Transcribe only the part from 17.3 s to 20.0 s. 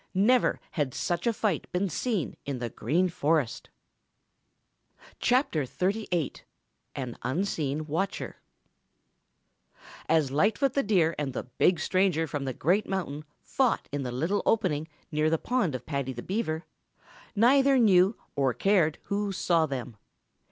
neither knew or cared who saw them.